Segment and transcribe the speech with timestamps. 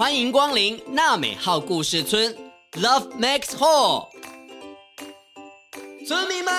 [0.00, 2.34] 欢迎光临娜美号故事村
[2.72, 4.08] ，Love Max Hall。
[6.08, 6.54] 村民们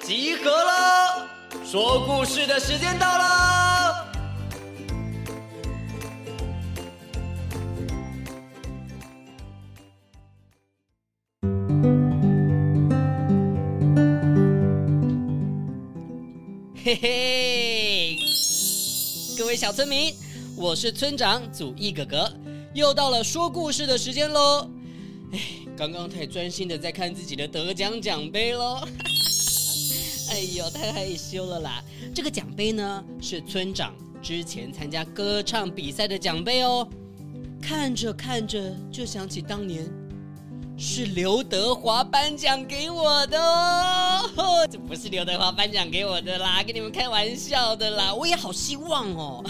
[0.00, 1.28] 集合了，
[1.66, 4.12] 说故事的时间到了。
[16.84, 18.18] 嘿嘿，
[19.36, 20.14] 各位小村民，
[20.56, 22.32] 我是村长祖义哥哥，
[22.78, 24.70] 又到了说故事的时间喽。
[25.32, 25.40] 哎，
[25.76, 28.86] 刚刚太专心的在看自己的得奖奖杯喽，
[30.30, 31.82] 哎呦，太害羞了啦。
[32.14, 36.88] 这个奖杯呢，是村长之前参加歌唱比赛的奖杯哦。
[37.60, 39.84] 看着看着就想起当年。
[40.80, 43.36] 是刘德华颁奖给我的
[44.36, 49.44] 哦， 这不是刘德华颁奖给我的啦，跟你们开玩笑的啦，我也好希望哦。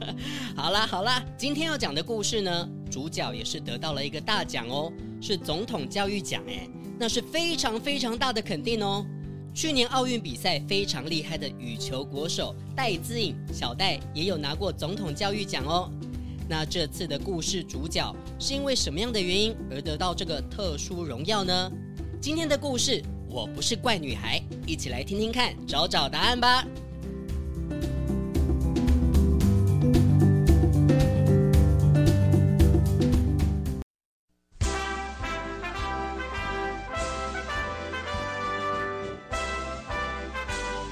[0.56, 6.66] 好啦好啦，今天要讲的故事呢，主角也是得到了一个大奖哦，是总统教育奖哎，
[6.98, 9.04] 那是非常非常大的肯定哦。
[9.52, 15.90] 去年奥运比赛非常厉害的羽球国手戴资颖小戴也有拿过总统教育奖哦。
[16.50, 21.70] 那这次的故事主角是因为什么样的原因而得到这个特殊荣耀呢？
[22.20, 26.66] 今天的故事我不是怪女孩，一起来听听看，找找答案吧。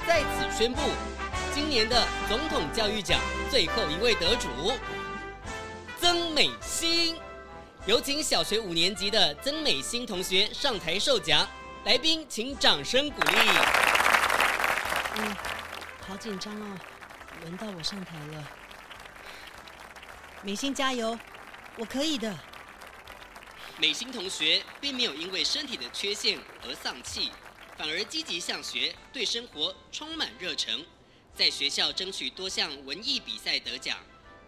[0.06, 0.78] 在此宣布，
[1.53, 4.47] 今年的总统教育奖最后一位得主。
[6.00, 7.16] 曾美欣，
[7.84, 11.46] 有请小学五年级的曾美欣同学上台受奖。
[11.84, 13.36] 来宾请掌声鼓励。
[15.16, 15.36] 嗯，
[16.06, 16.78] 好紧张哦，
[17.41, 18.44] 轮到我上台了。
[20.42, 21.19] 美欣加油，
[21.76, 22.32] 我可以的。
[23.76, 27.32] 美欣同学并没有因为身体的缺陷而丧气，
[27.76, 30.84] 反而积极向学，对生活充满热忱，
[31.34, 33.98] 在学校争取多项文艺比赛得奖。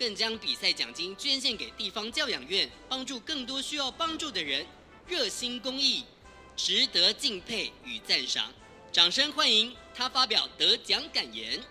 [0.01, 4.67] 更将比赛奖金捐献给地方教养院，帮助更多需要帮助的人，
[5.07, 6.07] 热心公益，
[6.57, 8.51] 值得敬佩与赞赏。
[8.91, 11.63] 掌声欢迎他发表得奖感言。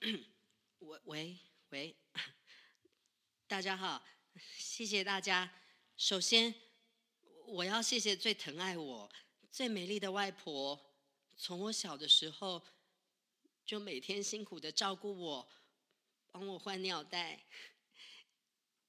[0.78, 1.36] 喂喂
[1.68, 1.94] 喂，
[3.46, 4.02] 大家好，
[4.56, 5.50] 谢谢大家。
[5.98, 6.54] 首先，
[7.48, 9.12] 我要谢谢最疼爱我。
[9.54, 10.84] 最美丽的外婆，
[11.36, 12.60] 从我小的时候
[13.64, 15.48] 就每天辛苦的照顾我，
[16.32, 17.44] 帮我换尿袋。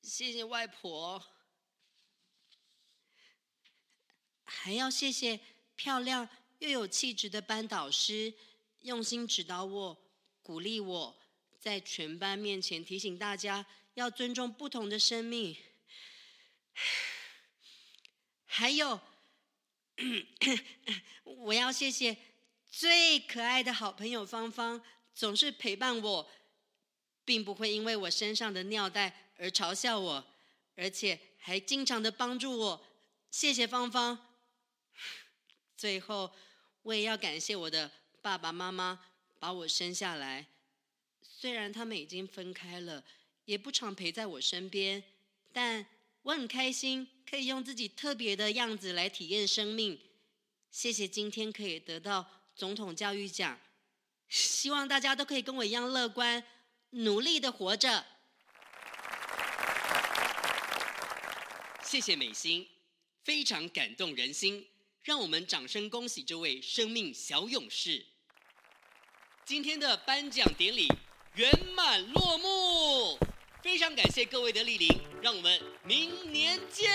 [0.02, 1.24] 谢谢外婆，
[4.44, 5.40] 还要谢谢
[5.76, 6.28] 漂亮
[6.58, 8.34] 又有气质的班导师，
[8.80, 9.96] 用心指导我、
[10.42, 11.16] 鼓励我，
[11.60, 15.56] 在全班面前提醒大家要尊重不同的生命。
[18.48, 19.00] 还有。
[21.24, 22.18] 我要谢谢
[22.70, 24.82] 最可爱的好朋友芳芳，
[25.14, 26.30] 总是陪伴我，
[27.24, 30.26] 并不会因为我身上的尿袋而嘲笑我，
[30.76, 32.86] 而且还经常的帮助我。
[33.32, 34.28] 谢谢芳芳。
[35.78, 36.32] 最后，
[36.82, 37.90] 我也要感谢我的
[38.22, 39.06] 爸爸妈妈
[39.40, 40.46] 把我生下来，
[41.22, 43.04] 虽然他们已经分开了，
[43.46, 45.04] 也不常陪在我身边，
[45.54, 45.86] 但
[46.26, 47.08] 我很开心。
[47.28, 50.00] 可以用自己特别的样子来体验生命。
[50.70, 52.24] 谢谢今天可以得到
[52.56, 53.60] 总统教育奖，
[54.30, 56.44] 希望大家都可以跟我一样乐观，
[56.92, 58.06] 努力的活着。
[61.84, 62.70] 谢谢美心，
[63.24, 64.68] 非常感动人心，
[65.02, 68.06] 让我们掌声恭喜这位生命小勇士。
[69.44, 70.88] 今天的颁奖典礼
[71.34, 73.25] 圆满落幕。
[73.66, 76.88] 非常感谢各位的莅临，让我们明年见。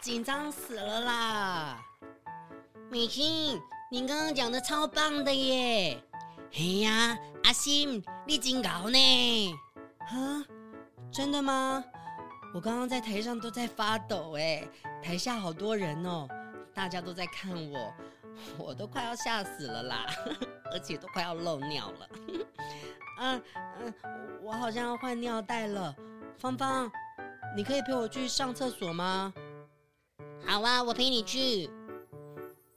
[0.00, 1.80] 紧张死了啦！
[2.90, 3.56] 美心，
[3.88, 6.02] 你刚刚讲的超棒的耶！
[6.50, 9.54] 嘿呀，阿心，你真高呢！
[10.00, 10.42] 啊，
[11.12, 11.84] 真的吗？
[12.52, 14.66] 我刚刚在台上都在发抖哎，
[15.00, 16.26] 台下好多人哦，
[16.74, 17.94] 大家都在看我，
[18.58, 20.06] 我都快要吓死了啦，
[20.72, 22.08] 而且都快要漏尿了。
[23.18, 23.42] 嗯
[23.80, 23.94] 嗯，
[24.42, 25.94] 我好像要换尿袋了。
[26.38, 26.90] 芳芳，
[27.56, 29.32] 你可以陪我去上厕所吗？
[30.44, 31.70] 好啊，我陪你去。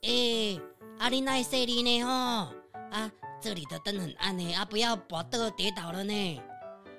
[0.02, 0.60] 哎，
[1.00, 2.04] 阿丽奈塞利呢？
[2.04, 2.54] 哦，
[2.92, 6.42] 啊，这里的灯很暗呢，啊，不要把灯跌倒了呢。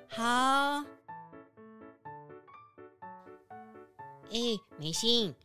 [0.09, 0.83] 好。
[4.33, 5.35] 哎，美欣，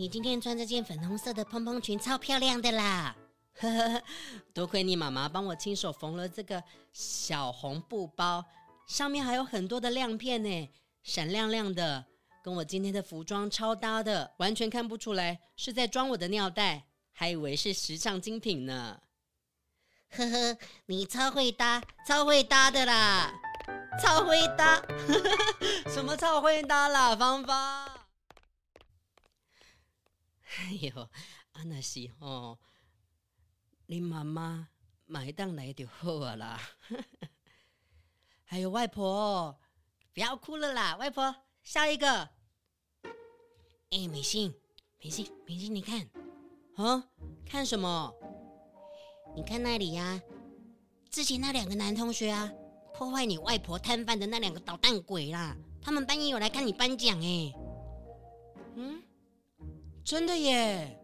[0.00, 3.14] 你今天穿这件粉红色的蓬蓬裙超漂亮的啦！
[3.60, 4.02] 呵呵，
[4.54, 8.42] 多亏你妈妈帮我亲手缝了这个小红布包，
[8.86, 10.70] 上面还有很多的亮片呢，
[11.02, 12.06] 闪亮亮的，
[12.42, 18.98] 跟我今天的服装超搭的，完全看不出来是在装我的尿袋，还以为是时尚精品呢。
[20.12, 20.56] 呵呵，
[20.86, 23.30] 你超会搭，超会搭的啦，
[24.02, 24.82] 超会搭！
[25.92, 27.89] 什么超会搭啦，芳芳？
[30.58, 31.08] 哎呦，
[31.52, 32.58] 安那是哦。
[33.86, 34.68] 你妈妈
[35.06, 36.60] 买单来就好啊啦，
[38.44, 39.58] 还有外婆，
[40.12, 42.30] 不要哭了啦，外婆，下一个。
[43.90, 44.54] 哎，美心，
[45.02, 46.08] 美心，美心，你看，
[46.76, 47.08] 啊，
[47.44, 48.14] 看什么？
[49.34, 50.22] 你看那里呀、啊，
[51.10, 52.52] 之前那两个男同学啊，
[52.94, 57.52] 破坏你外婆摊贩的那两个捣蛋鬼啦，他们半夜有来看你颁奖哎。
[58.76, 59.02] 嗯，
[60.10, 60.98] 真的耶，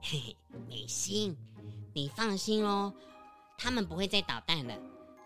[0.00, 0.36] 嘿嘿，
[0.66, 1.36] 美心。
[1.92, 2.90] 你放心哦，
[3.58, 4.74] 他们不会再捣蛋了。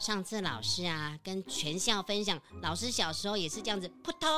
[0.00, 4.28] 上次老师啊，跟全校分享，老师小时候也是这样子，扑通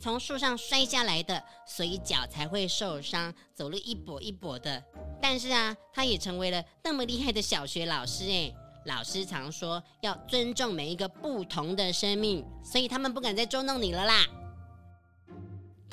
[0.00, 4.82] 从树上摔下来的，所以脚才会受伤，走路一跛一跛的。
[5.22, 8.52] 但是啊，他也成为了那么厉害的小学老师诶。
[8.86, 14.26] 老师常说要尊重每一个不同的生命，所以他们不敢再捉弄你了啦。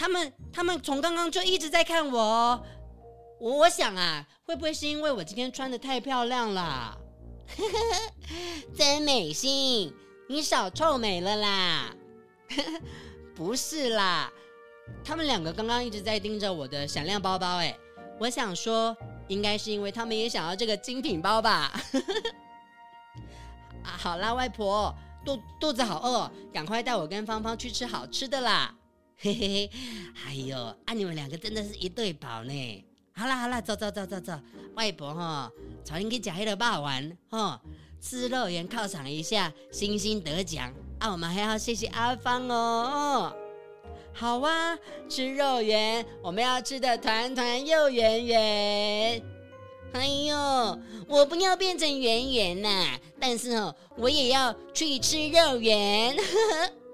[0.04, 2.66] 他们他们从刚刚就一直在看我。
[3.40, 6.98] 我我想啊，会不会是因为我今天穿得太漂亮了？
[8.76, 9.94] 真美心，
[10.28, 11.96] 你少臭美了啦！
[13.34, 14.30] 不是啦，
[15.06, 17.74] 他们两个刚刚一直在盯着我的闪亮包包，哎，
[18.20, 18.94] 我想说，
[19.30, 21.72] 应该是因为他们也想要这个精品包吧？
[23.84, 28.76] 啊，好啦，外婆，肚肚子好饿，赶快带我跟芳芳去吃好吃的啦！
[29.24, 29.70] 嘿嘿嘿，
[30.26, 32.86] 哎呦，啊，你们两个真的是一对宝呢！
[33.14, 34.34] 好啦好啦，走走走走走，
[34.76, 35.52] 外婆哈，
[35.88, 37.62] 带你去吃那个霸王哈，
[38.02, 41.12] 吃肉圆犒赏一下，星星得奖啊！
[41.12, 43.34] 我们还要谢谢阿芳哦。
[44.14, 44.78] 好啊，
[45.08, 49.24] 吃肉圆，我们要吃的团团又圆圆。
[49.94, 56.18] 哎呦，我不要变成圆圆呐，但是哦，我也要去吃肉圆。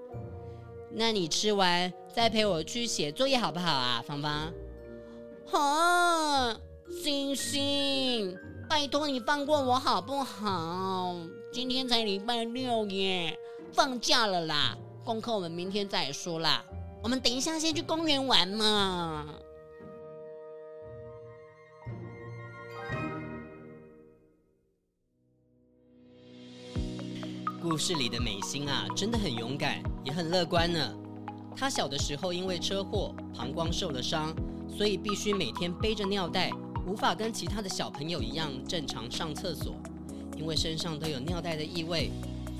[0.92, 4.52] 那你吃完再陪我去写作业好不好啊，芳芳？
[5.52, 6.56] 啊，
[7.02, 8.36] 星星，
[8.68, 11.14] 拜托你放过我好不好？
[11.52, 13.38] 今天才礼拜六耶，
[13.72, 16.64] 放假了啦，功课我们明天再说啦。
[17.02, 19.26] 我们等一下先去公园玩嘛。
[27.62, 30.96] 故事里的美心啊，真的很勇敢，也很乐观呢。
[31.56, 34.34] 他小的时候因为车祸，膀胱受了伤。
[34.72, 36.50] 所以必须每天背着尿袋，
[36.86, 39.74] 无法跟其他的小朋友一样正常上厕所，
[40.38, 42.10] 因为身上都有尿袋的异味，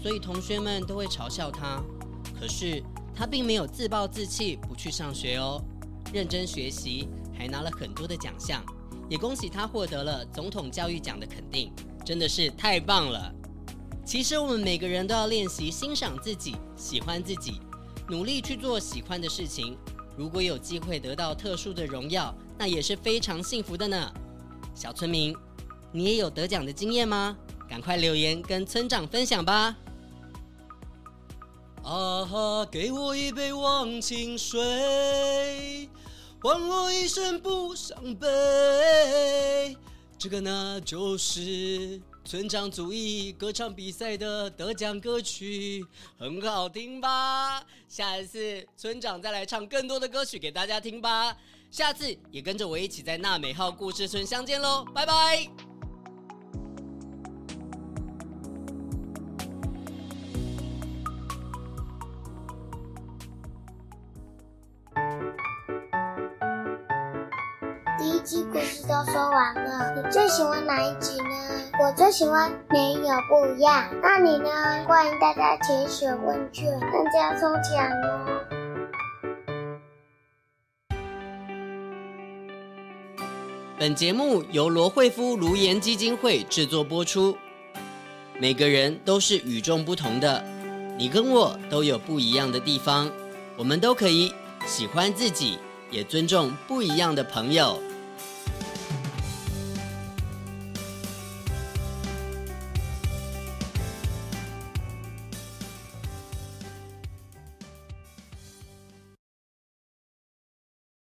[0.02, 1.81] 所以同学们都会嘲笑他。
[2.38, 2.82] 可是
[3.14, 5.62] 他并没有自暴自弃，不去上学哦，
[6.12, 7.08] 认真学习，
[7.38, 8.62] 还拿了很多的奖项，
[9.08, 11.72] 也恭喜他获得了总统教育奖的肯定，
[12.04, 13.32] 真的是太棒了。
[14.04, 17.60] 其实我们每个人都要练习欣赏自己，喜欢自己，
[18.10, 19.78] 努力去做喜欢的事情。
[20.16, 24.12] 如果有机会得到特殊的荣耀，那也是非常幸福的呢。
[24.74, 25.32] 小村民，
[25.93, 27.36] 你也有得奖的经验吗？
[27.69, 29.76] 赶快留言跟村长分享吧。
[31.84, 35.88] 啊哈，给我一杯忘情水，
[36.43, 39.76] 换我一生不伤悲。
[40.19, 42.00] 这个呢，就是。
[42.24, 45.84] 村长主义歌唱比赛的得奖歌曲
[46.19, 47.65] 很好听吧？
[47.89, 51.36] 下一次村长再来唱更多的歌曲给大家听吧。
[51.70, 55.69] 下次也跟着我一起在娜美号故事村相见喽，拜拜。
[69.41, 71.32] 完了，你最喜欢哪一集呢？
[71.81, 74.51] 我最喜欢没有不一样，那你呢？
[74.87, 78.27] 欢迎大家填写问卷，大家抽奖哦。
[83.79, 87.35] 本节目由罗慧夫卢颜基金会制作播出。
[88.39, 90.44] 每个人都是与众不同的，
[90.99, 93.11] 你跟我都有不一样的地方，
[93.56, 94.35] 我们都可以
[94.67, 95.59] 喜欢自己，
[95.91, 97.81] 也尊重不一样的朋友。